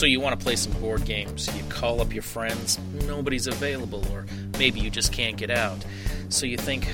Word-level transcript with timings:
So 0.00 0.06
you 0.06 0.18
want 0.18 0.40
to 0.40 0.42
play 0.42 0.56
some 0.56 0.72
board 0.80 1.04
games. 1.04 1.54
You 1.54 1.62
call 1.64 2.00
up 2.00 2.14
your 2.14 2.22
friends, 2.22 2.78
nobody's 3.06 3.46
available, 3.46 4.02
or 4.10 4.24
maybe 4.58 4.80
you 4.80 4.88
just 4.88 5.12
can't 5.12 5.36
get 5.36 5.50
out. 5.50 5.84
So 6.30 6.46
you 6.46 6.56
think, 6.56 6.88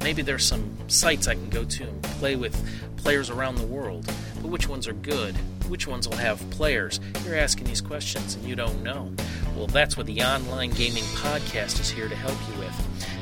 maybe 0.00 0.22
there's 0.22 0.44
some 0.44 0.76
sites 0.88 1.28
I 1.28 1.34
can 1.34 1.50
go 1.50 1.62
to 1.62 1.84
and 1.84 2.02
play 2.02 2.34
with 2.34 2.60
players 2.96 3.30
around 3.30 3.58
the 3.58 3.66
world. 3.66 4.12
But 4.40 4.48
which 4.48 4.68
ones 4.68 4.88
are 4.88 4.92
good? 4.92 5.36
Which 5.68 5.86
ones 5.86 6.08
will 6.08 6.16
have 6.16 6.40
players? 6.50 6.98
You're 7.24 7.36
asking 7.36 7.68
these 7.68 7.80
questions 7.80 8.34
and 8.34 8.44
you 8.44 8.56
don't 8.56 8.82
know. 8.82 9.12
Well, 9.54 9.68
that's 9.68 9.96
what 9.96 10.06
the 10.06 10.24
Online 10.24 10.70
Gaming 10.70 11.04
Podcast 11.14 11.78
is 11.78 11.90
here 11.90 12.08
to 12.08 12.16
help 12.16 12.36
you 12.52 12.58
with. 12.58 12.74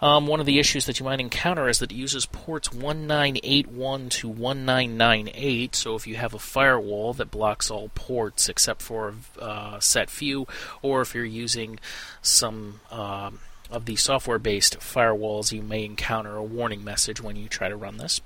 Um, 0.00 0.26
one 0.26 0.40
of 0.40 0.46
the 0.46 0.58
issues 0.58 0.86
that 0.86 0.98
you 0.98 1.04
might 1.04 1.20
encounter 1.20 1.68
is 1.68 1.78
that 1.78 1.92
it 1.92 1.96
uses 1.96 2.26
ports 2.26 2.72
1981 2.72 4.08
to 4.10 4.28
1998. 4.28 5.74
So 5.74 5.94
if 5.94 6.06
you 6.06 6.16
have 6.16 6.34
a 6.34 6.38
firewall 6.38 7.14
that 7.14 7.30
blocks 7.30 7.70
all 7.70 7.90
ports 7.94 8.48
except 8.48 8.82
for 8.82 9.14
a 9.38 9.42
uh, 9.42 9.80
set 9.80 10.10
few, 10.10 10.46
or 10.82 11.02
if 11.02 11.14
you're 11.14 11.24
using 11.24 11.78
some 12.20 12.80
uh, 12.90 13.30
of 13.70 13.86
the 13.86 13.96
software-based 13.96 14.78
firewalls, 14.80 15.52
you 15.52 15.62
may 15.62 15.84
encounter 15.84 16.36
a 16.36 16.42
warning 16.42 16.84
message 16.84 17.22
when 17.22 17.36
you 17.36 17.48
try 17.48 17.68
to 17.68 17.76
run 17.76 17.96
this. 17.96 18.20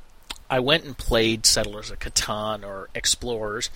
I 0.50 0.58
went 0.58 0.84
and 0.84 0.98
played 0.98 1.46
Settlers 1.46 1.92
of 1.92 2.00
Catan 2.00 2.66
or 2.66 2.88
Explorers 2.92 3.70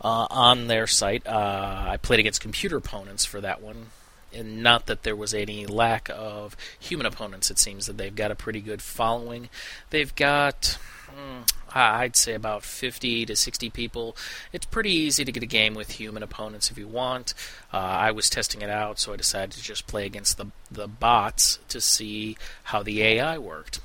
uh, 0.00 0.26
on 0.30 0.66
their 0.66 0.86
site. 0.86 1.26
Uh, 1.26 1.84
I 1.88 1.98
played 1.98 2.20
against 2.20 2.40
computer 2.40 2.78
opponents 2.78 3.26
for 3.26 3.40
that 3.42 3.62
one, 3.62 3.88
and 4.32 4.62
not 4.62 4.86
that 4.86 5.02
there 5.02 5.14
was 5.14 5.34
any 5.34 5.66
lack 5.66 6.08
of 6.12 6.56
human 6.80 7.06
opponents. 7.06 7.50
It 7.50 7.58
seems 7.58 7.84
that 7.86 7.98
they've 7.98 8.14
got 8.14 8.30
a 8.30 8.34
pretty 8.34 8.62
good 8.62 8.80
following. 8.80 9.50
They've 9.90 10.14
got. 10.14 10.78
Mm, 11.06 11.50
I'd 11.72 12.16
say 12.16 12.32
about 12.34 12.62
50 12.62 13.26
to 13.26 13.36
60 13.36 13.70
people. 13.70 14.16
It's 14.52 14.66
pretty 14.66 14.90
easy 14.90 15.24
to 15.24 15.32
get 15.32 15.42
a 15.42 15.46
game 15.46 15.74
with 15.74 15.92
human 15.92 16.22
opponents 16.22 16.70
if 16.70 16.78
you 16.78 16.88
want. 16.88 17.34
Uh, 17.72 17.76
I 17.76 18.10
was 18.10 18.30
testing 18.30 18.62
it 18.62 18.70
out, 18.70 18.98
so 18.98 19.12
I 19.12 19.16
decided 19.16 19.52
to 19.52 19.62
just 19.62 19.86
play 19.86 20.06
against 20.06 20.38
the 20.38 20.46
the 20.70 20.88
bots 20.88 21.58
to 21.68 21.80
see 21.80 22.38
how 22.64 22.82
the 22.82 23.02
AI 23.02 23.36
worked. 23.36 23.80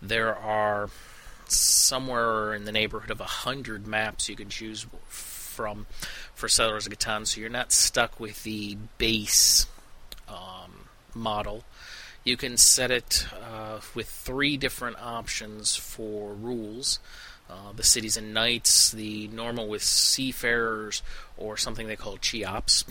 There 0.00 0.36
are 0.36 0.90
somewhere 1.46 2.54
in 2.54 2.64
the 2.64 2.72
neighborhood 2.72 3.10
of 3.10 3.20
a 3.20 3.24
hundred 3.24 3.86
maps 3.86 4.28
you 4.28 4.36
can 4.36 4.48
choose 4.48 4.86
from 5.08 5.86
for 6.34 6.48
Settlers 6.48 6.86
of 6.86 6.92
Catan, 6.92 7.26
so 7.26 7.40
you're 7.40 7.50
not 7.50 7.72
stuck 7.72 8.20
with 8.20 8.44
the 8.44 8.76
base 8.98 9.66
um, 10.28 10.88
model. 11.14 11.64
You 12.24 12.36
can 12.36 12.56
set 12.56 12.90
it 12.90 13.26
uh, 13.32 13.80
with 13.94 14.08
three 14.08 14.56
different 14.56 14.98
options 15.00 15.74
for 15.74 16.34
rules. 16.34 17.00
Uh, 17.50 17.72
the 17.74 17.82
cities 17.82 18.16
and 18.16 18.34
knights, 18.34 18.90
the 18.90 19.26
normal 19.28 19.68
with 19.68 19.82
seafarers, 19.82 21.02
or 21.38 21.56
something 21.56 21.86
they 21.86 21.96
call 21.96 22.18
Cheops. 22.18 22.84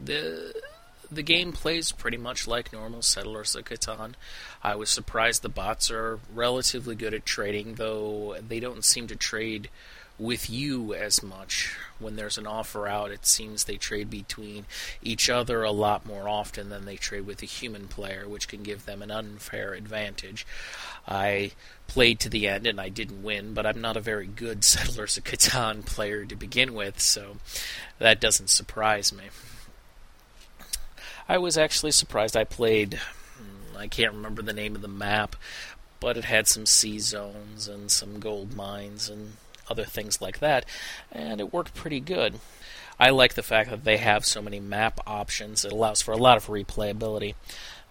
The 0.00 0.54
the 1.14 1.22
game 1.22 1.52
plays 1.52 1.92
pretty 1.92 2.16
much 2.16 2.46
like 2.46 2.72
normal 2.72 3.02
Settlers 3.02 3.54
of 3.54 3.64
Catan. 3.64 4.14
I 4.62 4.74
was 4.74 4.90
surprised 4.90 5.42
the 5.42 5.48
bots 5.48 5.90
are 5.90 6.20
relatively 6.32 6.94
good 6.94 7.14
at 7.14 7.24
trading, 7.24 7.74
though 7.74 8.36
they 8.46 8.60
don't 8.60 8.84
seem 8.84 9.06
to 9.08 9.16
trade 9.16 9.68
with 10.18 10.48
you 10.48 10.94
as 10.94 11.22
much. 11.22 11.76
When 11.98 12.16
there's 12.16 12.38
an 12.38 12.46
offer 12.46 12.86
out, 12.86 13.10
it 13.10 13.26
seems 13.26 13.64
they 13.64 13.76
trade 13.76 14.10
between 14.10 14.66
each 15.02 15.28
other 15.28 15.62
a 15.62 15.72
lot 15.72 16.06
more 16.06 16.28
often 16.28 16.68
than 16.68 16.84
they 16.84 16.96
trade 16.96 17.26
with 17.26 17.42
a 17.42 17.46
human 17.46 17.88
player, 17.88 18.28
which 18.28 18.48
can 18.48 18.62
give 18.62 18.84
them 18.84 19.02
an 19.02 19.10
unfair 19.10 19.74
advantage. 19.74 20.46
I 21.06 21.52
played 21.86 22.20
to 22.20 22.28
the 22.28 22.48
end 22.48 22.66
and 22.66 22.80
I 22.80 22.88
didn't 22.88 23.22
win, 23.22 23.54
but 23.54 23.66
I'm 23.66 23.80
not 23.80 23.96
a 23.96 24.00
very 24.00 24.26
good 24.26 24.64
Settlers 24.74 25.16
of 25.16 25.24
Catan 25.24 25.84
player 25.84 26.24
to 26.24 26.36
begin 26.36 26.74
with, 26.74 27.00
so 27.00 27.36
that 27.98 28.20
doesn't 28.20 28.50
surprise 28.50 29.12
me. 29.12 29.24
I 31.28 31.38
was 31.38 31.56
actually 31.56 31.92
surprised. 31.92 32.36
I 32.36 32.44
played, 32.44 32.94
hmm, 32.94 33.76
I 33.76 33.86
can't 33.86 34.12
remember 34.12 34.42
the 34.42 34.52
name 34.52 34.74
of 34.74 34.82
the 34.82 34.88
map, 34.88 35.36
but 36.00 36.16
it 36.16 36.24
had 36.24 36.46
some 36.46 36.66
sea 36.66 36.98
zones 36.98 37.66
and 37.66 37.90
some 37.90 38.20
gold 38.20 38.54
mines 38.54 39.08
and 39.08 39.36
other 39.70 39.84
things 39.84 40.20
like 40.20 40.40
that, 40.40 40.66
and 41.10 41.40
it 41.40 41.52
worked 41.52 41.74
pretty 41.74 42.00
good. 42.00 42.40
I 43.00 43.10
like 43.10 43.34
the 43.34 43.42
fact 43.42 43.70
that 43.70 43.84
they 43.84 43.96
have 43.96 44.24
so 44.24 44.42
many 44.42 44.60
map 44.60 45.00
options. 45.06 45.64
It 45.64 45.72
allows 45.72 46.02
for 46.02 46.12
a 46.12 46.18
lot 46.18 46.36
of 46.36 46.46
replayability. 46.46 47.34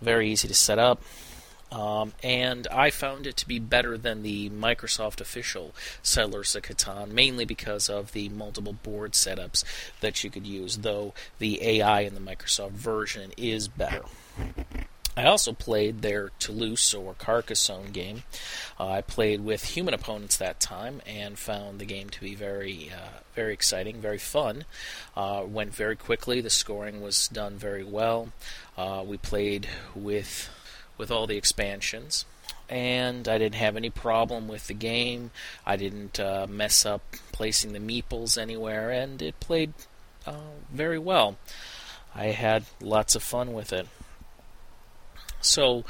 Very 0.02 0.30
easy 0.30 0.48
to 0.48 0.54
set 0.54 0.80
up. 0.80 1.02
Um, 1.74 2.14
and 2.22 2.68
I 2.68 2.92
found 2.92 3.26
it 3.26 3.36
to 3.38 3.48
be 3.48 3.58
better 3.58 3.98
than 3.98 4.22
the 4.22 4.52
Microsoft 4.52 5.20
official 5.20 5.74
Settlers 6.04 6.56
of 6.56 6.62
Catan, 6.62 7.10
mainly 7.10 7.46
because 7.46 7.90
of 7.90 8.12
the 8.12 8.30
multiple 8.30 8.74
board 8.74 9.14
setups 9.14 9.64
that 10.00 10.24
you 10.24 10.30
could 10.30 10.46
use, 10.46 10.78
though 10.78 11.16
the 11.40 11.64
AI 11.64 12.02
in 12.02 12.14
the 12.14 12.22
Microsoft 12.22 12.72
version 12.72 13.32
is 13.38 13.68
better. 13.68 14.04
I 15.16 15.26
also 15.26 15.54
played 15.54 16.02
their 16.02 16.32
Toulouse 16.40 16.94
or 16.94 17.14
Carcassonne 17.16 17.92
game. 17.92 18.24
Uh, 18.80 18.90
I 18.90 19.02
played 19.02 19.42
with 19.42 19.64
human 19.64 19.94
opponents 19.94 20.38
that 20.38 20.60
time 20.60 21.02
and 21.06 21.38
found 21.38 21.80
the 21.80 21.86
game 21.86 22.10
to 22.10 22.22
be 22.22 22.34
very, 22.34 22.92
uh, 22.92 23.20
very 23.36 23.54
exciting, 23.54 24.02
very 24.02 24.18
fun. 24.18 24.66
Uh, 25.16 25.44
went 25.46 25.74
very 25.74 25.96
quickly. 25.96 26.42
The 26.42 26.50
scoring 26.50 27.02
was 27.02 27.28
done 27.28 27.58
very 27.58 27.84
well. 27.84 28.30
Uh, 28.76 29.04
we 29.06 29.18
played 29.18 29.68
with 29.94 30.50
with 31.04 31.12
all 31.12 31.28
the 31.28 31.36
expansions. 31.36 32.24
And 32.70 33.28
I 33.28 33.38
didn't 33.38 33.56
have 33.56 33.76
any 33.76 33.90
problem 33.90 34.48
with 34.48 34.68
the 34.68 34.74
game. 34.74 35.32
I 35.66 35.76
didn't 35.76 36.18
uh, 36.18 36.48
mess 36.50 36.86
up 36.86 37.02
placing 37.34 37.74
the 37.74 37.80
meeples 37.80 38.42
anywhere, 38.42 38.90
and 38.90 39.22
it 39.22 39.38
played 39.42 39.74
uh, 40.26 40.56
very 40.72 40.98
well. 40.98 41.36
I 42.16 42.28
had 42.28 42.64
lots 42.80 43.16
of 43.16 43.22
fun 43.22 43.52
with 43.52 43.74
it. 43.74 43.90
So, 45.42 45.84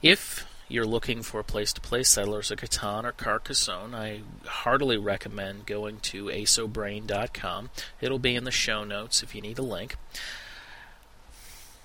if 0.00 0.46
you're 0.68 0.86
looking 0.86 1.22
for 1.22 1.40
a 1.40 1.44
place 1.44 1.72
to 1.72 1.80
play 1.80 2.04
Settlers 2.04 2.52
of 2.52 2.60
Catan 2.60 3.02
or 3.02 3.10
Carcassonne, 3.10 3.96
I 3.96 4.20
heartily 4.46 4.96
recommend 4.96 5.66
going 5.66 5.98
to 6.02 6.26
asobrain.com. 6.26 7.70
It'll 8.00 8.20
be 8.20 8.36
in 8.36 8.44
the 8.44 8.52
show 8.52 8.84
notes 8.84 9.24
if 9.24 9.34
you 9.34 9.42
need 9.42 9.58
a 9.58 9.62
link. 9.62 9.96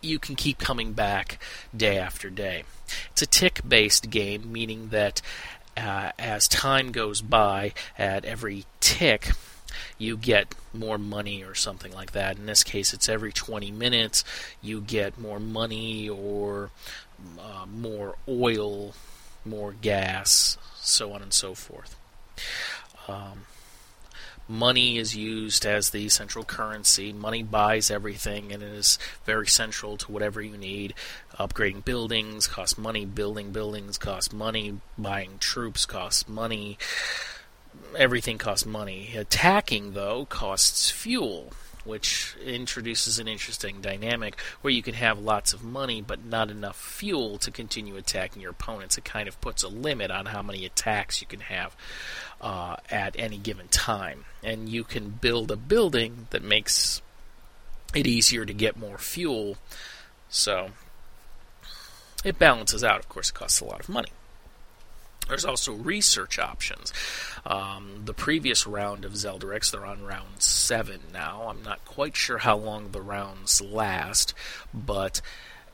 you 0.00 0.18
can 0.18 0.36
keep 0.36 0.58
coming 0.58 0.92
back 0.92 1.38
day 1.74 1.98
after 1.98 2.30
day. 2.30 2.64
It's 3.12 3.22
a 3.22 3.26
tick 3.26 3.60
based 3.66 4.10
game, 4.10 4.52
meaning 4.52 4.88
that 4.88 5.22
uh, 5.76 6.12
as 6.18 6.46
time 6.46 6.92
goes 6.92 7.20
by, 7.22 7.72
at 7.98 8.24
every 8.24 8.64
tick, 8.80 9.30
you 9.98 10.16
get 10.16 10.54
more 10.72 10.98
money 10.98 11.42
or 11.42 11.54
something 11.54 11.92
like 11.92 12.12
that. 12.12 12.38
In 12.38 12.46
this 12.46 12.64
case, 12.64 12.92
it's 12.92 13.08
every 13.08 13.32
20 13.32 13.70
minutes 13.70 14.24
you 14.62 14.80
get 14.80 15.18
more 15.18 15.40
money 15.40 16.08
or 16.08 16.70
uh, 17.38 17.66
more 17.66 18.16
oil, 18.28 18.94
more 19.44 19.72
gas, 19.72 20.58
so 20.76 21.12
on 21.12 21.22
and 21.22 21.32
so 21.32 21.54
forth. 21.54 21.96
Um, 23.08 23.46
money 24.48 24.98
is 24.98 25.16
used 25.16 25.64
as 25.64 25.90
the 25.90 26.08
central 26.08 26.44
currency. 26.44 27.12
Money 27.12 27.42
buys 27.42 27.90
everything 27.90 28.52
and 28.52 28.62
it 28.62 28.72
is 28.72 28.98
very 29.24 29.46
central 29.46 29.96
to 29.98 30.12
whatever 30.12 30.40
you 30.42 30.56
need. 30.56 30.94
Upgrading 31.38 31.84
buildings 31.84 32.46
costs 32.46 32.78
money, 32.78 33.04
building 33.04 33.52
buildings 33.52 33.98
costs 33.98 34.32
money, 34.32 34.78
buying 34.98 35.38
troops 35.38 35.86
costs 35.86 36.28
money. 36.28 36.78
Everything 37.96 38.38
costs 38.38 38.66
money. 38.66 39.14
Attacking, 39.16 39.92
though, 39.92 40.26
costs 40.26 40.90
fuel 40.90 41.52
which 41.84 42.34
introduces 42.44 43.18
an 43.18 43.28
interesting 43.28 43.80
dynamic 43.80 44.40
where 44.62 44.72
you 44.72 44.82
can 44.82 44.94
have 44.94 45.18
lots 45.18 45.52
of 45.52 45.62
money 45.62 46.00
but 46.00 46.24
not 46.24 46.50
enough 46.50 46.80
fuel 46.80 47.38
to 47.38 47.50
continue 47.50 47.96
attacking 47.96 48.42
your 48.42 48.50
opponents. 48.50 48.96
It 48.96 49.04
kind 49.04 49.28
of 49.28 49.40
puts 49.40 49.62
a 49.62 49.68
limit 49.68 50.10
on 50.10 50.26
how 50.26 50.42
many 50.42 50.64
attacks 50.64 51.20
you 51.20 51.26
can 51.26 51.40
have 51.40 51.76
uh, 52.40 52.76
at 52.90 53.14
any 53.18 53.38
given 53.38 53.68
time. 53.68 54.24
And 54.42 54.68
you 54.68 54.84
can 54.84 55.10
build 55.10 55.50
a 55.50 55.56
building 55.56 56.26
that 56.30 56.42
makes 56.42 57.02
it 57.94 58.06
easier 58.06 58.44
to 58.44 58.54
get 58.54 58.78
more 58.78 58.98
fuel. 58.98 59.58
So 60.28 60.70
it 62.24 62.38
balances 62.38 62.82
out. 62.82 63.00
Of 63.00 63.08
course, 63.08 63.30
it 63.30 63.34
costs 63.34 63.60
a 63.60 63.64
lot 63.64 63.80
of 63.80 63.88
money. 63.88 64.10
There's 65.28 65.44
also 65.44 65.72
research 65.72 66.38
options. 66.38 66.92
Um, 67.46 68.02
the 68.04 68.14
previous 68.14 68.66
round 68.66 69.04
of 69.04 69.12
Zelderex, 69.12 69.70
they're 69.70 69.86
on 69.86 70.02
round 70.02 70.42
7 70.42 71.00
now. 71.12 71.48
I'm 71.48 71.62
not 71.62 71.84
quite 71.84 72.16
sure 72.16 72.38
how 72.38 72.56
long 72.56 72.90
the 72.90 73.02
rounds 73.02 73.60
last, 73.60 74.34
but 74.72 75.20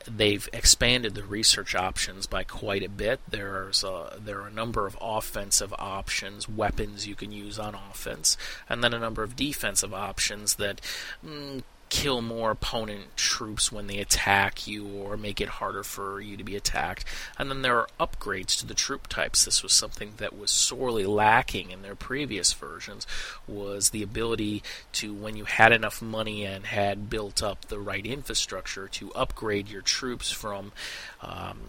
they've 0.07 0.47
expanded 0.53 1.15
the 1.15 1.23
research 1.23 1.75
options 1.75 2.27
by 2.27 2.43
quite 2.43 2.83
a 2.83 2.89
bit. 2.89 3.19
There's 3.29 3.83
a, 3.83 4.17
there 4.19 4.41
are 4.41 4.47
a 4.47 4.53
number 4.53 4.87
of 4.87 4.97
offensive 5.01 5.73
options, 5.77 6.49
weapons 6.49 7.07
you 7.07 7.15
can 7.15 7.31
use 7.31 7.59
on 7.59 7.75
offense, 7.75 8.37
and 8.69 8.83
then 8.83 8.93
a 8.93 8.99
number 8.99 9.23
of 9.23 9.35
defensive 9.35 9.93
options 9.93 10.55
that 10.55 10.81
mm, 11.25 11.63
kill 11.91 12.21
more 12.21 12.51
opponent 12.51 13.17
troops 13.17 13.69
when 13.69 13.87
they 13.87 13.99
attack 13.99 14.65
you 14.65 14.87
or 14.87 15.17
make 15.17 15.41
it 15.41 15.49
harder 15.49 15.83
for 15.83 16.21
you 16.21 16.37
to 16.37 16.43
be 16.43 16.55
attacked. 16.55 17.03
And 17.37 17.49
then 17.49 17.63
there 17.63 17.77
are 17.77 17.89
upgrades 17.99 18.57
to 18.59 18.65
the 18.65 18.73
troop 18.73 19.07
types. 19.07 19.43
This 19.43 19.61
was 19.61 19.73
something 19.73 20.13
that 20.15 20.35
was 20.35 20.51
sorely 20.51 21.05
lacking 21.05 21.69
in 21.69 21.81
their 21.81 21.95
previous 21.95 22.53
versions 22.53 23.05
was 23.45 23.89
the 23.89 24.01
ability 24.01 24.63
to 24.93 25.13
when 25.13 25.35
you 25.35 25.43
had 25.43 25.73
enough 25.73 26.01
money 26.01 26.45
and 26.45 26.65
had 26.65 27.09
built 27.09 27.43
up 27.43 27.65
the 27.65 27.79
right 27.79 28.05
infrastructure 28.05 28.87
to 28.87 29.11
upgrade 29.11 29.67
your 29.67 29.81
troops 29.81 30.31
from 30.31 30.71
um, 31.21 31.59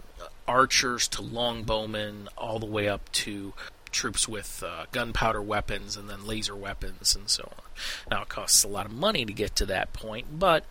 archers 0.46 1.08
to 1.08 1.20
longbowmen 1.20 2.28
all 2.38 2.60
the 2.60 2.66
way 2.66 2.88
up 2.88 3.10
to 3.10 3.54
troops 3.92 4.28
with 4.28 4.62
uh, 4.66 4.86
gunpowder 4.92 5.42
weapons 5.42 5.96
and 5.96 6.08
then 6.08 6.26
laser 6.26 6.56
weapons 6.56 7.14
and 7.14 7.28
so 7.28 7.44
on. 7.56 7.64
Now, 8.10 8.22
it 8.22 8.28
costs 8.28 8.64
a 8.64 8.68
lot 8.68 8.86
of 8.86 8.92
money 8.92 9.24
to 9.24 9.32
get 9.32 9.56
to 9.56 9.66
that 9.66 9.92
point, 9.92 10.38
but 10.38 10.64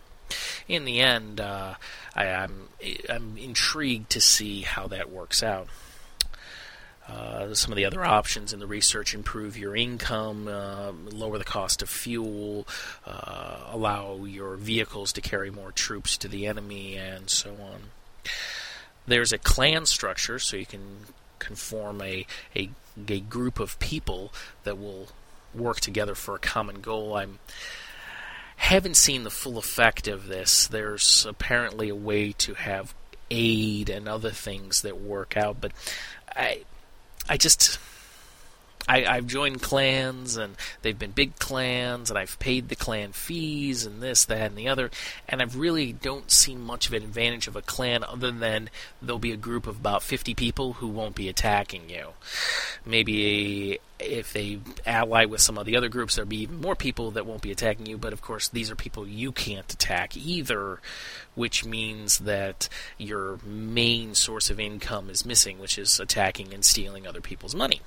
in 0.68 0.84
the 0.84 1.00
end, 1.00 1.40
uh, 1.40 1.74
I, 2.14 2.26
am 2.26 2.68
I'm, 2.82 2.96
I'm 3.08 3.38
intrigued 3.38 4.10
to 4.10 4.20
see 4.20 4.62
how 4.62 4.86
that 4.88 5.10
works 5.10 5.42
out. 5.42 5.68
Uh, 7.08 7.52
some 7.52 7.72
of 7.72 7.76
the 7.76 7.84
other 7.84 8.04
options 8.04 8.52
in 8.52 8.60
the 8.60 8.66
research 8.66 9.12
improve 9.14 9.58
your 9.58 9.74
income, 9.74 10.46
uh, 10.46 10.92
lower 10.92 11.36
the 11.36 11.44
cost 11.44 11.82
of 11.82 11.88
fuel, 11.88 12.66
uh, 13.04 13.64
allow 13.70 14.24
your 14.24 14.56
vehicles 14.56 15.12
to 15.12 15.20
carry 15.20 15.50
more 15.50 15.72
troops 15.72 16.16
to 16.16 16.28
the 16.28 16.46
enemy, 16.46 16.96
and 16.96 17.28
so 17.28 17.50
on. 17.60 17.82
There's 19.06 19.32
a 19.32 19.38
clan 19.38 19.84
structure, 19.86 20.38
so 20.38 20.56
you 20.56 20.66
can 20.66 21.06
conform 21.42 22.00
a, 22.00 22.26
a, 22.56 22.70
a 23.08 23.20
group 23.20 23.58
of 23.58 23.78
people 23.78 24.32
that 24.64 24.78
will 24.78 25.08
work 25.54 25.80
together 25.80 26.14
for 26.14 26.34
a 26.34 26.38
common 26.38 26.80
goal. 26.80 27.16
I'm 27.16 27.38
haven't 28.56 28.96
seen 28.96 29.24
the 29.24 29.30
full 29.30 29.58
effect 29.58 30.06
of 30.06 30.28
this. 30.28 30.68
There's 30.68 31.26
apparently 31.28 31.88
a 31.88 31.96
way 31.96 32.32
to 32.32 32.54
have 32.54 32.94
aid 33.28 33.90
and 33.90 34.08
other 34.08 34.30
things 34.30 34.82
that 34.82 35.00
work 35.00 35.36
out, 35.36 35.60
but 35.60 35.72
I 36.28 36.62
I 37.28 37.36
just 37.36 37.78
I, 38.88 39.04
I've 39.04 39.26
joined 39.26 39.62
clans, 39.62 40.36
and 40.36 40.56
they've 40.82 40.98
been 40.98 41.12
big 41.12 41.38
clans, 41.38 42.10
and 42.10 42.18
I've 42.18 42.38
paid 42.38 42.68
the 42.68 42.76
clan 42.76 43.12
fees, 43.12 43.86
and 43.86 44.02
this, 44.02 44.24
that, 44.24 44.50
and 44.50 44.56
the 44.56 44.68
other, 44.68 44.90
and 45.28 45.40
I 45.40 45.44
really 45.44 45.92
don't 45.92 46.30
see 46.30 46.56
much 46.56 46.88
of 46.88 46.94
an 46.94 47.04
advantage 47.04 47.46
of 47.46 47.54
a 47.54 47.62
clan 47.62 48.02
other 48.02 48.32
than 48.32 48.70
there'll 49.00 49.18
be 49.18 49.32
a 49.32 49.36
group 49.36 49.66
of 49.66 49.78
about 49.78 50.02
50 50.02 50.34
people 50.34 50.74
who 50.74 50.88
won't 50.88 51.14
be 51.14 51.28
attacking 51.28 51.88
you. 51.88 52.08
Maybe 52.84 53.78
if 54.00 54.32
they 54.32 54.58
ally 54.84 55.26
with 55.26 55.40
some 55.40 55.58
of 55.58 55.66
the 55.66 55.76
other 55.76 55.88
groups, 55.88 56.16
there'll 56.16 56.28
be 56.28 56.40
even 56.40 56.60
more 56.60 56.74
people 56.74 57.12
that 57.12 57.24
won't 57.24 57.42
be 57.42 57.52
attacking 57.52 57.86
you, 57.86 57.96
but 57.96 58.12
of 58.12 58.20
course, 58.20 58.48
these 58.48 58.70
are 58.70 58.76
people 58.76 59.06
you 59.06 59.30
can't 59.30 59.72
attack 59.72 60.16
either, 60.16 60.80
which 61.36 61.64
means 61.64 62.18
that 62.18 62.68
your 62.98 63.38
main 63.44 64.14
source 64.16 64.50
of 64.50 64.58
income 64.58 65.08
is 65.08 65.24
missing, 65.24 65.60
which 65.60 65.78
is 65.78 66.00
attacking 66.00 66.52
and 66.52 66.64
stealing 66.64 67.06
other 67.06 67.20
people's 67.20 67.54
money. 67.54 67.80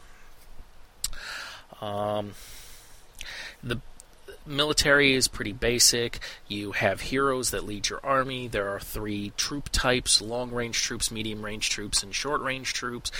Um, 1.81 2.31
the 3.63 3.81
military 4.45 5.13
is 5.13 5.27
pretty 5.27 5.53
basic. 5.53 6.19
You 6.47 6.73
have 6.73 7.01
heroes 7.01 7.51
that 7.51 7.65
lead 7.65 7.89
your 7.89 7.99
army. 8.03 8.47
There 8.47 8.69
are 8.69 8.79
three 8.79 9.33
troop 9.37 9.69
types 9.71 10.21
long 10.21 10.51
range 10.51 10.81
troops, 10.81 11.11
medium 11.11 11.43
range 11.43 11.69
troops, 11.69 12.03
and 12.03 12.13
short 12.13 12.41
range 12.41 12.73
troops. 12.73 13.11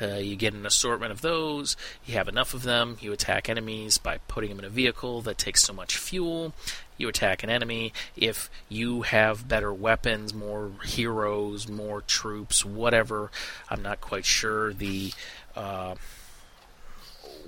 Uh, 0.00 0.16
you 0.16 0.34
get 0.34 0.54
an 0.54 0.66
assortment 0.66 1.12
of 1.12 1.20
those. 1.20 1.76
You 2.06 2.14
have 2.14 2.26
enough 2.26 2.54
of 2.54 2.62
them. 2.62 2.96
You 3.00 3.12
attack 3.12 3.48
enemies 3.48 3.98
by 3.98 4.18
putting 4.26 4.50
them 4.50 4.58
in 4.58 4.64
a 4.64 4.70
vehicle 4.70 5.20
that 5.22 5.38
takes 5.38 5.62
so 5.62 5.72
much 5.72 5.96
fuel. 5.96 6.54
You 6.96 7.08
attack 7.08 7.42
an 7.42 7.50
enemy. 7.50 7.92
If 8.16 8.50
you 8.68 9.02
have 9.02 9.46
better 9.46 9.72
weapons, 9.72 10.34
more 10.34 10.72
heroes, 10.84 11.68
more 11.68 12.00
troops, 12.00 12.64
whatever, 12.64 13.30
I'm 13.68 13.82
not 13.82 14.00
quite 14.00 14.24
sure. 14.24 14.72
The. 14.72 15.12
Uh, 15.54 15.96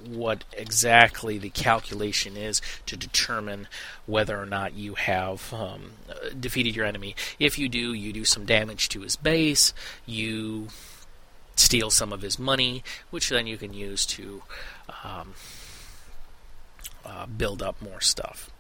what 0.07 0.45
exactly 0.53 1.39
the 1.39 1.51
calculation 1.51 2.37
is 2.37 2.61
to 2.87 2.97
determine 2.97 3.69
whether 4.07 4.41
or 4.41 4.47
not 4.47 4.75
you 4.75 4.95
have 4.95 5.53
um, 5.53 5.93
defeated 6.39 6.77
your 6.77 6.87
enemy. 6.87 7.15
If 7.39 7.59
you 7.59 7.69
do, 7.69 7.93
you 7.93 8.13
do 8.13 8.25
some 8.25 8.45
damage 8.45 8.89
to 8.91 9.01
his 9.01 9.17
base, 9.17 9.73
you 10.07 10.69
steal 11.57 11.91
some 11.91 12.13
of 12.13 12.23
his 12.23 12.39
money, 12.39 12.83
which 13.11 13.29
then 13.29 13.47
you 13.47 13.57
can 13.57 13.73
use 13.73 14.05
to 14.07 14.43
um, 15.05 15.35
uh, 17.05 17.27
build 17.27 17.63
up 17.63 17.81
more 17.81 18.01
stuff. 18.01 18.51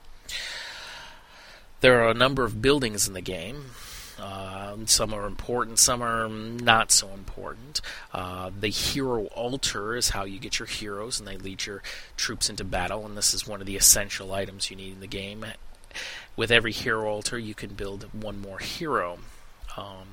There 1.81 2.03
are 2.03 2.11
a 2.11 2.15
number 2.15 2.45
of 2.45 2.63
buildings 2.63 3.07
in 3.07 3.15
the 3.15 3.21
game. 3.21 3.71
Uh, 4.19 4.77
some 4.87 5.13
are 5.13 5.27
important, 5.27 5.79
some 5.79 6.03
are 6.03 6.29
not 6.29 6.93
so 6.93 7.09
important. 7.09 7.81
Uh, 8.13 8.51
the 8.59 8.69
hero 8.69 9.25
altar 9.27 9.97
is 9.97 10.11
how 10.11 10.25
you 10.25 10.39
get 10.39 10.59
your 10.59 10.67
heroes 10.67 11.19
and 11.19 11.27
they 11.27 11.37
lead 11.37 11.67
your 11.67 11.83
troops 12.17 12.49
into 12.49 12.65
battle, 12.65 13.05
and 13.05 13.17
this 13.17 13.35
is 13.35 13.47
one 13.47 13.61
of 13.61 13.67
the 13.67 13.77
essential 13.77 14.33
items 14.33 14.71
you 14.71 14.77
need 14.77 14.93
in 14.93 15.01
the 15.01 15.07
game. 15.07 15.45
With 16.37 16.51
every 16.51 16.73
hero 16.73 17.09
altar, 17.09 17.39
you 17.39 17.55
can 17.55 17.75
build 17.75 18.09
one 18.13 18.41
more 18.41 18.59
hero. 18.59 19.19
Um, 19.77 20.09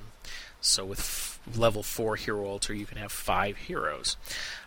so 0.62 0.86
with 0.86 1.30
level 1.55 1.83
4 1.83 2.15
hero 2.15 2.45
altar, 2.45 2.74
you 2.74 2.86
can 2.86 2.98
have 2.98 3.12
5 3.12 3.57
heroes. 3.57 4.17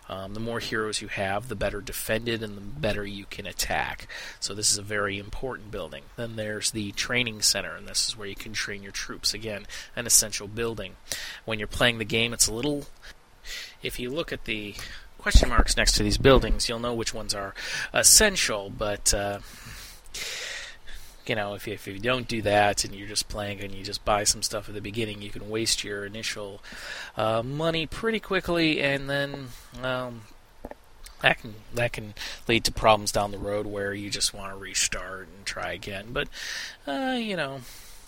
Um, 0.07 0.33
the 0.33 0.39
more 0.39 0.59
heroes 0.59 1.01
you 1.01 1.07
have, 1.07 1.47
the 1.47 1.55
better 1.55 1.81
defended 1.81 2.43
and 2.43 2.55
the 2.55 2.61
better 2.61 3.05
you 3.05 3.25
can 3.25 3.47
attack. 3.47 4.07
So 4.39 4.53
this 4.53 4.71
is 4.71 4.77
a 4.77 4.83
very 4.83 5.17
important 5.17 5.71
building. 5.71 6.03
Then 6.15 6.35
there's 6.35 6.71
the 6.71 6.91
training 6.91 7.41
center, 7.41 7.75
and 7.75 7.87
this 7.87 8.07
is 8.07 8.17
where 8.17 8.27
you 8.27 8.35
can 8.35 8.53
train 8.53 8.83
your 8.83 8.91
troops. 8.91 9.33
Again, 9.33 9.65
an 9.95 10.05
essential 10.05 10.47
building. 10.47 10.95
When 11.45 11.57
you're 11.57 11.67
playing 11.67 11.97
the 11.97 12.05
game, 12.05 12.33
it's 12.33 12.47
a 12.47 12.53
little. 12.53 12.85
If 13.81 13.99
you 13.99 14.09
look 14.09 14.31
at 14.31 14.45
the 14.45 14.75
question 15.17 15.49
marks 15.49 15.75
next 15.75 15.93
to 15.93 16.03
these 16.03 16.19
buildings, 16.19 16.69
you'll 16.69 16.79
know 16.79 16.93
which 16.93 17.13
ones 17.13 17.33
are 17.33 17.55
essential, 17.93 18.69
but. 18.69 19.13
Uh, 19.13 19.39
you 21.29 21.35
know, 21.35 21.53
if 21.53 21.67
you, 21.67 21.73
if 21.73 21.87
you 21.87 21.99
don't 21.99 22.27
do 22.27 22.41
that 22.43 22.83
and 22.83 22.93
you're 22.93 23.07
just 23.07 23.27
playing 23.27 23.61
and 23.61 23.73
you 23.73 23.83
just 23.83 24.05
buy 24.05 24.23
some 24.23 24.41
stuff 24.41 24.67
at 24.67 24.75
the 24.75 24.81
beginning, 24.81 25.21
you 25.21 25.29
can 25.29 25.49
waste 25.49 25.83
your 25.83 26.05
initial 26.05 26.61
uh, 27.17 27.41
money 27.43 27.85
pretty 27.85 28.19
quickly, 28.19 28.81
and 28.81 29.09
then 29.09 29.47
um, 29.81 30.21
that 31.21 31.39
can 31.39 31.55
that 31.73 31.93
can 31.93 32.13
lead 32.47 32.63
to 32.65 32.71
problems 32.71 33.11
down 33.11 33.31
the 33.31 33.37
road 33.37 33.65
where 33.65 33.93
you 33.93 34.09
just 34.09 34.33
want 34.33 34.53
to 34.53 34.57
restart 34.59 35.27
and 35.35 35.45
try 35.45 35.71
again. 35.73 36.07
But 36.11 36.27
uh, 36.87 37.17
you 37.19 37.35
know, 37.35 37.61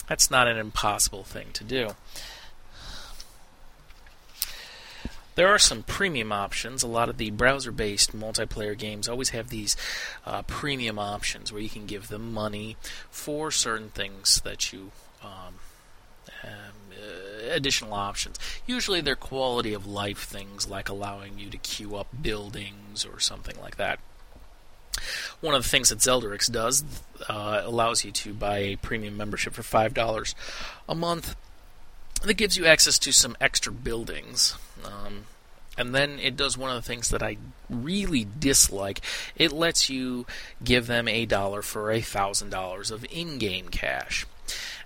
that's 0.07 0.29
not 0.29 0.47
an 0.47 0.57
impossible 0.57 1.23
thing 1.23 1.47
to 1.53 1.63
do. 1.63 1.95
There 5.37 5.47
are 5.49 5.59
some 5.59 5.83
premium 5.83 6.31
options. 6.31 6.81
A 6.81 6.87
lot 6.87 7.09
of 7.09 7.17
the 7.17 7.29
browser 7.29 7.71
based 7.71 8.17
multiplayer 8.17 8.75
games 8.75 9.07
always 9.07 9.29
have 9.29 9.49
these 9.49 9.77
uh, 10.25 10.41
premium 10.41 10.97
options 10.97 11.53
where 11.53 11.61
you 11.61 11.69
can 11.69 11.85
give 11.85 12.07
them 12.07 12.33
money 12.33 12.75
for 13.11 13.51
certain 13.51 13.89
things 13.89 14.41
that 14.41 14.73
you. 14.73 14.91
Um, 15.23 15.55
um, 16.43 16.51
uh, 16.91 17.51
additional 17.51 17.93
options. 17.93 18.37
Usually 18.65 18.99
they're 18.99 19.15
quality 19.15 19.73
of 19.73 19.85
life 19.85 20.23
things 20.23 20.67
like 20.69 20.89
allowing 20.89 21.37
you 21.37 21.49
to 21.49 21.57
queue 21.57 21.95
up 21.95 22.07
buildings 22.19 23.05
or 23.05 23.19
something 23.19 23.55
like 23.61 23.77
that. 23.77 23.99
One 25.41 25.53
of 25.53 25.63
the 25.63 25.69
things 25.69 25.89
that 25.89 25.99
Zelderex 25.99 26.51
does 26.51 26.83
uh, 27.29 27.61
allows 27.63 28.03
you 28.03 28.11
to 28.11 28.33
buy 28.33 28.57
a 28.57 28.75
premium 28.77 29.15
membership 29.15 29.53
for 29.53 29.61
$5 29.61 30.35
a 30.89 30.95
month 30.95 31.35
that 32.23 32.33
gives 32.35 32.57
you 32.57 32.65
access 32.65 32.97
to 32.99 33.11
some 33.11 33.37
extra 33.39 33.71
buildings. 33.71 34.55
Um, 34.85 35.25
and 35.77 35.93
then 35.93 36.19
it 36.19 36.35
does 36.35 36.57
one 36.57 36.71
of 36.71 36.75
the 36.75 36.87
things 36.87 37.09
that 37.09 37.21
I 37.21 37.37
really 37.69 38.27
dislike. 38.39 39.01
It 39.35 39.51
lets 39.51 39.89
you 39.89 40.25
give 40.63 40.87
them 40.87 41.07
a 41.07 41.25
dollar 41.25 41.61
for 41.61 41.91
a 41.91 42.01
thousand 42.01 42.49
dollars 42.49 42.89
of 42.89 43.05
in-game 43.11 43.69
cash. 43.69 44.25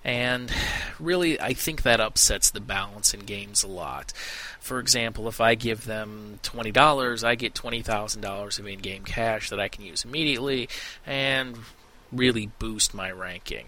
And 0.04 0.52
really, 0.98 1.40
I 1.40 1.54
think 1.54 1.82
that 1.82 2.00
upsets 2.00 2.50
the 2.50 2.60
balance 2.60 3.14
in 3.14 3.20
games 3.20 3.62
a 3.62 3.68
lot. 3.68 4.12
For 4.60 4.80
example, 4.80 5.28
if 5.28 5.40
I 5.40 5.54
give 5.54 5.84
them 5.86 6.40
$20, 6.42 7.24
I 7.24 7.34
get 7.36 7.54
$20,000 7.54 8.58
of 8.58 8.66
in 8.66 8.78
game 8.80 9.04
cash 9.04 9.48
that 9.50 9.60
I 9.60 9.68
can 9.68 9.84
use 9.84 10.04
immediately 10.04 10.68
and 11.06 11.56
really 12.12 12.50
boost 12.58 12.92
my 12.92 13.10
ranking 13.10 13.66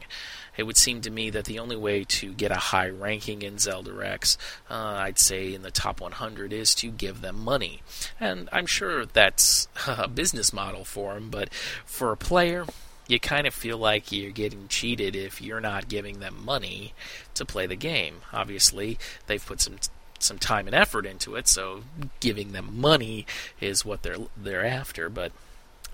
it 0.56 0.64
would 0.64 0.76
seem 0.76 1.00
to 1.02 1.10
me 1.10 1.30
that 1.30 1.44
the 1.44 1.58
only 1.58 1.76
way 1.76 2.04
to 2.04 2.32
get 2.32 2.50
a 2.50 2.56
high 2.56 2.88
ranking 2.88 3.42
in 3.42 3.56
Zelderex, 3.56 4.36
uh, 4.70 4.74
I'd 4.74 5.18
say 5.18 5.52
in 5.52 5.62
the 5.62 5.70
top 5.70 6.00
100, 6.00 6.52
is 6.52 6.74
to 6.76 6.90
give 6.90 7.20
them 7.20 7.42
money. 7.42 7.82
And 8.20 8.48
I'm 8.52 8.66
sure 8.66 9.06
that's 9.06 9.68
a 9.86 10.08
business 10.08 10.52
model 10.52 10.84
for 10.84 11.14
them, 11.14 11.30
but 11.30 11.52
for 11.84 12.12
a 12.12 12.16
player, 12.16 12.66
you 13.06 13.20
kind 13.20 13.46
of 13.46 13.54
feel 13.54 13.78
like 13.78 14.12
you're 14.12 14.30
getting 14.30 14.68
cheated 14.68 15.14
if 15.14 15.42
you're 15.42 15.60
not 15.60 15.88
giving 15.88 16.20
them 16.20 16.42
money 16.44 16.94
to 17.34 17.44
play 17.44 17.66
the 17.66 17.76
game. 17.76 18.16
Obviously, 18.32 18.98
they've 19.26 19.44
put 19.44 19.60
some 19.60 19.76
some 20.20 20.38
time 20.38 20.66
and 20.66 20.74
effort 20.74 21.04
into 21.04 21.34
it, 21.34 21.46
so 21.46 21.82
giving 22.20 22.52
them 22.52 22.80
money 22.80 23.26
is 23.60 23.84
what 23.84 24.02
they're 24.02 24.16
they're 24.36 24.64
after. 24.64 25.10
But 25.10 25.32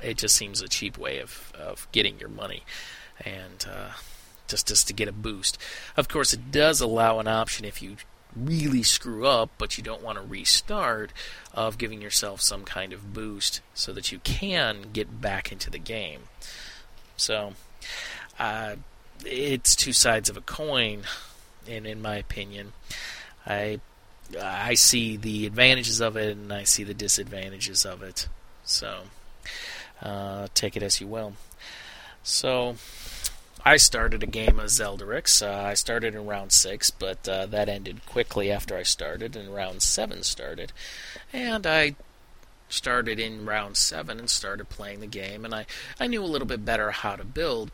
it 0.02 0.18
just 0.18 0.36
seems 0.36 0.62
a 0.62 0.68
cheap 0.68 0.96
way 0.96 1.18
of 1.18 1.52
of 1.58 1.88
getting 1.90 2.20
your 2.20 2.28
money, 2.28 2.62
and 3.24 3.66
uh, 3.68 3.90
just 4.50 4.68
just 4.68 4.86
to 4.88 4.92
get 4.92 5.08
a 5.08 5.12
boost. 5.12 5.58
Of 5.96 6.08
course, 6.08 6.32
it 6.32 6.50
does 6.50 6.80
allow 6.80 7.18
an 7.18 7.28
option 7.28 7.64
if 7.64 7.80
you 7.80 7.96
really 8.36 8.82
screw 8.82 9.26
up, 9.26 9.50
but 9.58 9.76
you 9.76 9.84
don't 9.84 10.02
want 10.02 10.18
to 10.18 10.24
restart, 10.24 11.12
of 11.52 11.78
giving 11.78 12.00
yourself 12.00 12.40
some 12.40 12.64
kind 12.64 12.92
of 12.92 13.12
boost 13.12 13.60
so 13.74 13.92
that 13.92 14.12
you 14.12 14.18
can 14.20 14.86
get 14.92 15.20
back 15.20 15.50
into 15.50 15.70
the 15.70 15.78
game. 15.78 16.22
So, 17.16 17.54
uh, 18.38 18.76
it's 19.24 19.74
two 19.76 19.92
sides 19.92 20.30
of 20.30 20.36
a 20.36 20.40
coin, 20.42 21.02
and 21.68 21.86
in 21.86 22.00
my 22.00 22.16
opinion, 22.16 22.72
I 23.46 23.80
I 24.40 24.74
see 24.74 25.16
the 25.16 25.46
advantages 25.46 26.00
of 26.00 26.16
it 26.16 26.36
and 26.36 26.52
I 26.52 26.62
see 26.62 26.84
the 26.84 26.94
disadvantages 26.94 27.84
of 27.84 28.02
it. 28.02 28.28
So, 28.64 29.00
uh, 30.00 30.46
take 30.54 30.76
it 30.76 30.84
as 30.84 31.00
you 31.00 31.08
will. 31.08 31.34
So, 32.22 32.76
I 33.64 33.76
started 33.76 34.22
a 34.22 34.26
game 34.26 34.58
of 34.58 34.66
Zelderex. 34.66 35.46
Uh, 35.46 35.66
I 35.66 35.74
started 35.74 36.14
in 36.14 36.26
round 36.26 36.52
six, 36.52 36.90
but 36.90 37.28
uh, 37.28 37.46
that 37.46 37.68
ended 37.68 38.06
quickly 38.06 38.50
after 38.50 38.76
I 38.76 38.82
started, 38.82 39.36
and 39.36 39.54
round 39.54 39.82
seven 39.82 40.22
started. 40.22 40.72
And 41.32 41.66
I 41.66 41.94
started 42.68 43.18
in 43.18 43.44
round 43.44 43.76
seven 43.76 44.18
and 44.18 44.30
started 44.30 44.68
playing 44.68 45.00
the 45.00 45.06
game, 45.06 45.44
and 45.44 45.54
I, 45.54 45.66
I 45.98 46.06
knew 46.06 46.22
a 46.22 46.26
little 46.26 46.48
bit 46.48 46.64
better 46.64 46.90
how 46.90 47.16
to 47.16 47.24
build. 47.24 47.70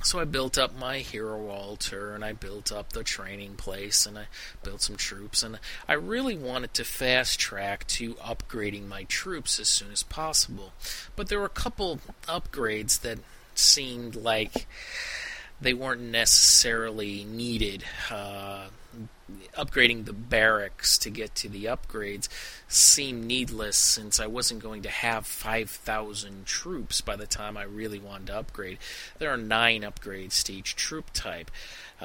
So 0.00 0.20
I 0.20 0.24
built 0.24 0.56
up 0.56 0.78
my 0.78 0.98
hero 0.98 1.48
altar, 1.48 2.14
and 2.14 2.24
I 2.24 2.32
built 2.32 2.70
up 2.70 2.92
the 2.92 3.02
training 3.02 3.56
place, 3.56 4.06
and 4.06 4.16
I 4.16 4.26
built 4.62 4.82
some 4.82 4.94
troops, 4.94 5.42
and 5.42 5.58
I 5.88 5.94
really 5.94 6.36
wanted 6.36 6.74
to 6.74 6.84
fast 6.84 7.40
track 7.40 7.84
to 7.88 8.14
upgrading 8.14 8.86
my 8.86 9.02
troops 9.04 9.58
as 9.58 9.68
soon 9.68 9.90
as 9.90 10.04
possible. 10.04 10.72
But 11.16 11.28
there 11.28 11.40
were 11.40 11.46
a 11.46 11.48
couple 11.48 11.98
upgrades 12.28 13.00
that 13.00 13.18
seemed 13.58 14.16
like 14.16 14.66
they 15.60 15.74
weren't 15.74 16.02
necessarily 16.02 17.24
needed. 17.24 17.84
Uh, 18.10 18.66
upgrading 19.56 20.04
the 20.06 20.12
barracks 20.12 20.96
to 20.98 21.10
get 21.10 21.34
to 21.34 21.48
the 21.48 21.66
upgrades 21.66 22.28
seemed 22.68 23.24
needless 23.24 23.76
since 23.76 24.20
I 24.20 24.26
wasn't 24.26 24.62
going 24.62 24.82
to 24.82 24.88
have 24.88 25.26
5,000 25.26 26.46
troops 26.46 27.00
by 27.00 27.16
the 27.16 27.26
time 27.26 27.56
I 27.56 27.64
really 27.64 27.98
wanted 27.98 28.28
to 28.28 28.38
upgrade. 28.38 28.78
There 29.18 29.30
are 29.30 29.36
nine 29.36 29.82
upgrades 29.82 30.42
to 30.44 30.54
each 30.54 30.76
troop 30.76 31.10
type, 31.12 31.50
uh, 32.00 32.04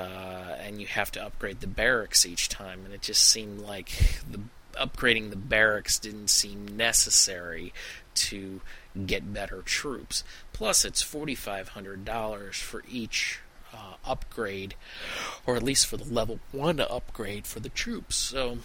and 0.59 0.81
you 0.81 0.87
have 0.87 1.11
to 1.11 1.25
upgrade 1.25 1.61
the 1.61 1.67
barracks 1.67 2.25
each 2.25 2.49
time, 2.49 2.81
and 2.85 2.93
it 2.93 3.01
just 3.01 3.25
seemed 3.25 3.61
like 3.61 4.19
the 4.29 4.41
upgrading 4.73 5.29
the 5.29 5.35
barracks 5.35 5.99
didn't 5.99 6.29
seem 6.29 6.65
necessary 6.75 7.71
to 8.15 8.59
get 9.05 9.33
better 9.33 9.61
troops. 9.61 10.23
Plus, 10.51 10.85
it's 10.85 11.03
$4,500 11.03 12.55
for 12.55 12.83
each 12.89 13.39
uh, 13.73 13.95
upgrade, 14.05 14.75
or 15.45 15.55
at 15.55 15.63
least 15.63 15.87
for 15.87 15.97
the 15.97 16.11
level 16.11 16.39
1 16.51 16.79
upgrade 16.79 17.45
for 17.45 17.59
the 17.59 17.69
troops. 17.69 18.15
So, 18.15 18.59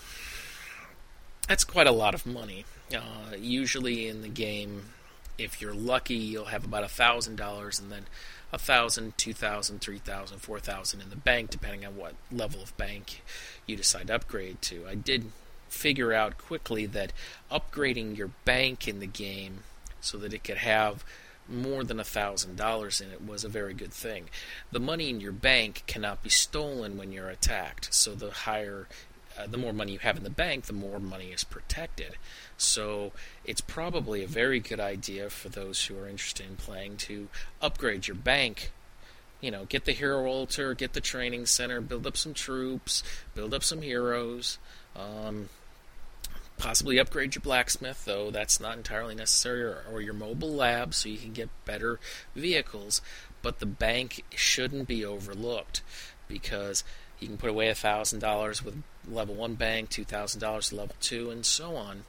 that's 1.49 1.64
quite 1.64 1.87
a 1.87 1.92
lot 1.92 2.14
of 2.14 2.26
money. 2.26 2.64
Uh, 2.94 3.37
usually 3.38 4.06
in 4.06 4.23
the 4.23 4.28
game, 4.28 4.90
if 5.38 5.61
you're 5.61 5.75
lucky, 5.75 6.14
you'll 6.14 6.47
have 6.47 6.64
about 6.64 6.85
$1,000 6.85 7.80
and 7.80 7.92
then 7.92 8.06
a 8.52 8.58
thousand, 8.58 9.16
two 9.18 9.35
thousand, 9.35 9.80
three 9.80 9.99
thousand, 9.99 10.38
four 10.38 10.58
thousand 10.58 11.00
in 11.00 11.11
the 11.11 11.16
bank, 11.16 11.50
depending 11.50 11.85
on 11.85 11.97
what 11.97 12.14
level 12.32 12.62
of 12.62 12.76
bank 12.76 13.23
you 13.66 13.76
decide 13.76 14.06
to 14.06 14.14
upgrade 14.14 14.62
to. 14.62 14.87
I 14.88 14.94
did 14.94 15.32
figure 15.68 16.12
out 16.12 16.38
quickly 16.38 16.87
that 16.87 17.12
upgrading 17.50 18.16
your 18.16 18.30
bank 18.47 18.88
in 18.88 19.00
the 19.00 19.06
game 19.06 19.64
so 20.00 20.18
that 20.18 20.32
it 20.34 20.44
could 20.44 20.58
have 20.58 21.04
more 21.48 21.82
than 21.82 21.98
a 21.98 22.04
thousand 22.04 22.56
dollars 22.56 23.00
in 23.00 23.10
it 23.10 23.24
was 23.24 23.42
a 23.42 23.48
very 23.48 23.72
good 23.72 23.92
thing. 23.92 24.28
The 24.70 24.80
money 24.80 25.08
in 25.08 25.20
your 25.20 25.32
bank 25.32 25.82
cannot 25.86 26.22
be 26.22 26.28
stolen 26.28 26.98
when 26.98 27.10
you're 27.10 27.30
attacked, 27.30 27.94
so 27.94 28.14
the 28.14 28.30
higher 28.30 28.86
uh, 29.38 29.46
the 29.46 29.58
more 29.58 29.72
money 29.72 29.92
you 29.92 29.98
have 30.00 30.16
in 30.16 30.24
the 30.24 30.30
bank, 30.30 30.64
the 30.64 30.72
more 30.72 30.98
money 30.98 31.26
is 31.26 31.44
protected. 31.44 32.16
So 32.56 33.12
it's 33.44 33.60
probably 33.60 34.24
a 34.24 34.28
very 34.28 34.58
good 34.58 34.80
idea 34.80 35.30
for 35.30 35.48
those 35.48 35.84
who 35.84 35.96
are 35.98 36.08
interested 36.08 36.46
in 36.46 36.56
playing 36.56 36.96
to 36.98 37.28
upgrade 37.62 38.08
your 38.08 38.16
bank. 38.16 38.72
You 39.40 39.52
know, 39.52 39.64
get 39.66 39.84
the 39.84 39.92
hero 39.92 40.26
altar, 40.26 40.74
get 40.74 40.94
the 40.94 41.00
training 41.00 41.46
center, 41.46 41.80
build 41.80 42.06
up 42.06 42.16
some 42.16 42.34
troops, 42.34 43.04
build 43.36 43.54
up 43.54 43.62
some 43.62 43.82
heroes. 43.82 44.58
Um, 44.96 45.48
possibly 46.58 46.98
upgrade 46.98 47.34
your 47.34 47.42
blacksmith, 47.42 48.04
though 48.04 48.30
that's 48.30 48.60
not 48.60 48.76
entirely 48.76 49.14
necessary, 49.14 49.62
or, 49.62 49.84
or, 49.90 50.00
your 50.00 50.14
mobile 50.14 50.52
lab 50.52 50.92
so 50.92 51.08
you 51.08 51.18
can 51.18 51.32
get 51.32 51.48
better 51.64 51.98
vehicles. 52.34 53.00
But 53.40 53.60
the 53.60 53.66
bank 53.66 54.24
shouldn't 54.34 54.88
be 54.88 55.04
overlooked 55.04 55.82
because 56.28 56.84
You 57.20 57.28
can 57.28 57.36
put 57.36 57.50
away 57.50 57.68
$1,000 57.68 58.62
with 58.62 58.82
level 59.08 59.34
1 59.34 59.54
bank, 59.54 59.90
$2,000 59.90 60.72
level 60.72 60.94
2, 61.00 61.30
and 61.30 61.44
so 61.44 61.76
on. 61.76 62.04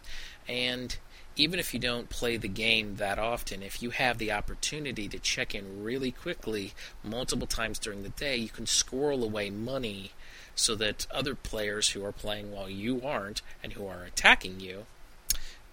And 0.47 0.95
even 1.35 1.59
if 1.59 1.73
you 1.73 1.79
don't 1.79 2.09
play 2.09 2.37
the 2.37 2.47
game 2.47 2.97
that 2.97 3.17
often, 3.17 3.63
if 3.63 3.81
you 3.81 3.91
have 3.91 4.17
the 4.17 4.31
opportunity 4.31 5.07
to 5.07 5.17
check 5.17 5.55
in 5.55 5.83
really 5.83 6.11
quickly 6.11 6.73
multiple 7.03 7.47
times 7.47 7.79
during 7.79 8.03
the 8.03 8.09
day, 8.09 8.35
you 8.35 8.49
can 8.49 8.67
squirrel 8.67 9.23
away 9.23 9.49
money 9.49 10.11
so 10.59 10.75
that 10.75 11.07
other 11.11 11.35
players 11.35 11.89
who 11.89 12.03
are 12.03 12.11
playing 12.11 12.51
while 12.51 12.69
you 12.69 13.01
aren't 13.03 13.41
and 13.63 13.73
who 13.73 13.87
are 13.87 14.03
attacking 14.03 14.59
you 14.59 14.85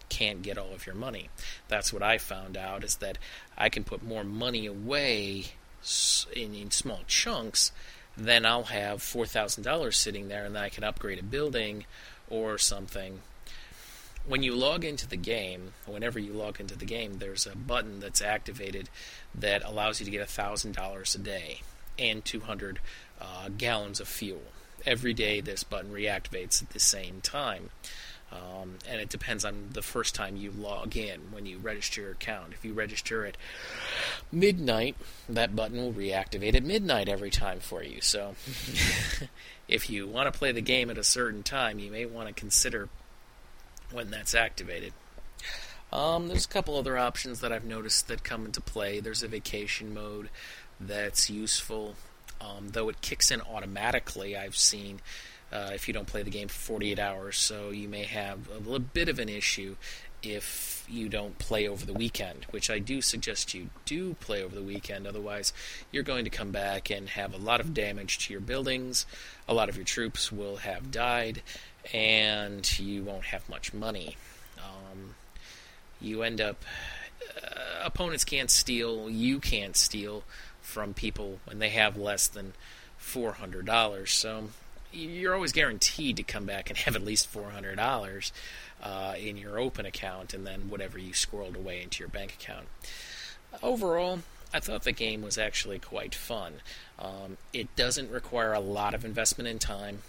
can't 0.09 0.43
get 0.43 0.57
all 0.57 0.73
of 0.73 0.87
your 0.87 0.95
money. 0.95 1.29
That's 1.69 1.93
what 1.93 2.03
I 2.03 2.19
found 2.19 2.57
out 2.57 2.85
is 2.85 2.97
that 2.97 3.19
I 3.59 3.69
can 3.69 3.83
put 3.83 4.05
more 4.05 4.23
money 4.23 4.67
away 4.67 5.47
in, 6.35 6.55
in 6.55 6.71
small 6.71 7.01
chunks 7.09 7.73
then 8.17 8.47
I'll 8.47 8.65
have 8.65 9.01
$4,000 9.01 9.93
sitting 9.95 10.29
there 10.29 10.45
and 10.45 10.57
then 10.57 10.63
I 10.63 10.69
can 10.69 10.85
upgrade 10.85 11.19
a 11.19 11.23
building 11.23 11.85
or 12.31 12.57
something. 12.57 13.21
When 14.27 14.43
you 14.43 14.57
log 14.57 14.85
into 14.85 15.07
the 15.07 15.17
game, 15.17 15.75
whenever 15.85 16.19
you 16.19 16.33
log 16.33 16.59
into 16.59 16.77
the 16.77 16.87
game, 16.87 17.19
there's 17.19 17.47
a 17.47 17.55
button 17.55 18.01
that's 18.01 18.23
activated 18.23 18.89
that 19.35 19.63
allows 19.65 20.01
you 20.01 20.07
to 20.07 20.11
get 20.11 20.27
$1,000 20.27 21.15
a 21.15 21.19
day 21.19 21.61
and 21.99 22.25
200 22.25 22.81
uh, 23.21 23.49
gallons 23.57 24.01
of 24.01 24.09
fuel. 24.09 24.43
Every 24.87 25.15
day, 25.15 25.41
this 25.41 25.65
button 25.65 25.91
reactivates 25.91 26.63
at 26.63 26.71
the 26.71 26.81
same 26.81 27.21
time. 27.21 27.71
Um, 28.33 28.79
and 28.89 29.01
it 29.01 29.09
depends 29.09 29.45
on 29.45 29.69
the 29.73 29.83
first 29.83 30.15
time 30.15 30.37
you 30.37 30.51
log 30.51 30.97
in 30.97 31.21
when 31.31 31.47
you 31.47 31.59
register 31.59 32.03
your 32.03 32.11
account. 32.13 32.53
If 32.53 32.65
you 32.65 32.73
register 32.73 33.25
at 33.25 33.37
midnight, 34.33 34.97
that 35.29 35.55
button 35.55 35.79
will 35.79 35.93
reactivate 35.93 36.55
at 36.55 36.65
midnight 36.65 37.09
every 37.09 37.31
time 37.31 37.61
for 37.61 37.83
you. 37.85 38.01
So, 38.01 38.35
if 39.69 39.89
you 39.89 40.09
want 40.09 40.33
to 40.33 40.37
play 40.37 40.51
the 40.51 40.61
game 40.61 40.91
at 40.91 40.99
a 40.99 41.05
certain 41.05 41.45
time, 41.45 41.79
you 41.79 41.91
may 41.91 42.05
want 42.05 42.29
to 42.29 42.35
consider 42.35 42.89
when 43.93 44.11
that's 44.11 44.35
activated. 44.35 44.93
Um, 45.93 46.27
there's 46.29 46.45
a 46.47 46.49
couple 46.49 46.77
other 46.77 46.99
options 46.99 47.41
that 47.41 47.53
I've 47.53 47.65
noticed 47.65 48.09
that 48.09 48.25
come 48.25 48.45
into 48.45 48.61
play. 48.61 48.99
There's 48.99 49.23
a 49.23 49.29
vacation 49.29 49.95
mode 49.95 50.31
that's 50.81 51.31
useful, 51.31 51.95
um, 52.41 52.69
though 52.71 52.89
it 52.89 53.01
kicks 53.01 53.31
in 53.31 53.41
automatically. 53.41 54.37
I've 54.37 54.57
seen 54.57 55.01
uh, 55.53 55.71
if 55.73 55.87
you 55.87 55.95
don't 55.95 56.07
play 56.07 56.23
the 56.23 56.31
game 56.31 56.49
for 56.49 56.59
48 56.59 56.99
hours. 56.99 57.37
So 57.37 57.71
you 57.71 57.89
may 57.89 58.05
have 58.05 58.49
a 58.51 58.59
little 58.59 58.79
bit 58.79 59.09
of 59.09 59.19
an 59.19 59.29
issue 59.29 59.77
if 60.23 60.85
you 60.89 61.09
don't 61.09 61.39
play 61.39 61.69
over 61.69 61.85
the 61.87 61.93
weekend, 61.93 62.47
which 62.51 62.71
I 62.71 62.79
do 62.79 63.01
suggest 63.01 63.55
you 63.55 63.71
do 63.85 64.15
play 64.15 64.43
over 64.43 64.55
the 64.55 64.63
weekend. 64.63 65.07
Otherwise, 65.07 65.53
you're 65.93 66.03
going 66.03 66.25
to 66.25 66.31
come 66.31 66.51
back 66.51 66.91
and 66.91 67.09
have 67.11 67.35
a 67.35 67.39
lot 67.39 67.61
of 67.61 67.75
damage 67.75 68.19
to 68.27 68.33
your 68.33 68.41
buildings. 68.41 69.07
A 69.49 69.55
lot 69.55 69.69
of 69.69 69.77
your 69.77 69.85
troops 69.85 70.33
will 70.33 70.57
have 70.57 70.91
died, 70.91 71.43
and 71.93 72.79
you 72.79 73.05
won't 73.05 73.27
have 73.27 73.49
much 73.49 73.73
money. 73.73 74.17
Um, 74.59 75.15
you 76.01 76.23
end 76.23 76.41
up. 76.41 76.65
Uh, 77.43 77.85
opponents 77.85 78.25
can't 78.25 78.51
steal, 78.51 79.11
you 79.11 79.41
can't 79.41 79.77
steal 79.77 80.23
from 80.77 80.93
people 80.93 81.39
when 81.47 81.59
they 81.59 81.71
have 81.71 81.97
less 81.97 82.29
than 82.29 82.53
$400. 83.01 84.07
So 84.11 84.51
you're 84.93 85.35
always 85.35 85.53
guaranteed 85.53 86.19
to 86.19 86.23
come 86.23 86.45
back 86.45 86.69
and 86.69 86.79
have 86.81 86.95
at 86.95 87.03
least 87.03 87.29
four 87.29 87.49
hundred 87.49 87.77
dollars 87.77 88.31
uh, 88.83 89.15
in 89.19 89.39
your 89.39 89.59
open 89.59 89.87
account, 89.87 90.35
and 90.35 90.47
then 90.47 90.69
whatever 90.69 90.99
you 90.99 91.13
squirreled 91.13 91.57
away 91.57 91.81
into 91.81 92.01
your 92.01 92.11
bank 92.11 92.35
account. 92.39 92.67
Overall, 93.63 94.19
I 94.53 94.61
thought 94.61 94.85
the 94.85 94.93
game 94.93 95.23
was 95.23 95.39
actually 95.39 95.79
quite 95.79 96.15
fun. 96.15 96.57
Um, 96.99 97.39
it 97.55 97.75
doesn't 97.75 98.11
require 98.11 98.53
a 98.53 98.61
lot 98.61 98.93
of 98.93 99.03
investment 99.03 99.49
in 99.49 99.59
time. 99.59 100.03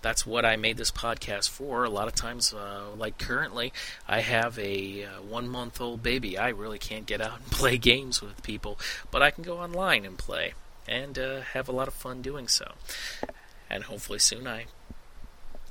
that's 0.00 0.24
what 0.24 0.46
I 0.46 0.56
made 0.56 0.78
this 0.78 0.90
podcast 0.90 1.50
for. 1.50 1.84
A 1.84 1.90
lot 1.90 2.08
of 2.08 2.14
times, 2.14 2.54
uh, 2.54 2.86
like 2.96 3.18
currently, 3.18 3.74
I 4.08 4.20
have 4.20 4.58
a 4.58 5.04
uh, 5.04 5.08
one 5.20 5.46
month 5.46 5.78
old 5.78 6.02
baby. 6.02 6.38
I 6.38 6.48
really 6.48 6.78
can't 6.78 7.04
get 7.04 7.20
out 7.20 7.40
and 7.40 7.46
play 7.50 7.76
games 7.76 8.22
with 8.22 8.42
people, 8.42 8.78
but 9.10 9.20
I 9.20 9.30
can 9.30 9.44
go 9.44 9.58
online 9.58 10.06
and 10.06 10.16
play 10.16 10.54
and 10.88 11.18
uh, 11.18 11.42
have 11.52 11.68
a 11.68 11.72
lot 11.72 11.86
of 11.86 11.92
fun 11.92 12.22
doing 12.22 12.48
so. 12.48 12.72
And 13.68 13.84
hopefully 13.84 14.20
soon 14.20 14.46
I 14.46 14.64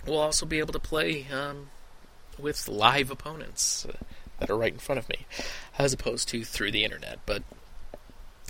will 0.05 0.19
also 0.19 0.45
be 0.45 0.59
able 0.59 0.73
to 0.73 0.79
play 0.79 1.25
um, 1.33 1.69
with 2.37 2.67
live 2.67 3.09
opponents 3.09 3.83
uh, 3.83 3.93
that 4.37 4.51
are 4.51 4.57
right 4.57 4.73
in 4.73 4.79
front 4.79 4.99
of 4.99 5.09
me, 5.09 5.25
as 5.79 5.91
opposed 5.91 6.29
to 6.29 6.45
through 6.45 6.71
the 6.71 6.83
internet. 6.83 7.17
But 7.25 7.41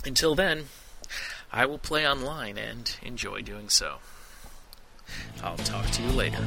until 0.04 0.34
then, 0.34 0.66
I 1.52 1.66
will 1.66 1.78
play 1.78 2.06
online 2.06 2.58
and 2.58 2.96
enjoy 3.02 3.42
doing 3.42 3.68
so. 3.68 3.98
I'll 5.42 5.56
talk 5.58 5.90
to 5.90 6.02
you 6.02 6.10
later. 6.10 6.44